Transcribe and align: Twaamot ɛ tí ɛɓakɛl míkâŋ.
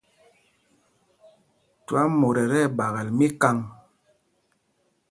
Twaamot 1.85 2.37
ɛ 2.43 2.45
tí 2.51 2.59
ɛɓakɛl 2.67 3.09
míkâŋ. 3.17 3.57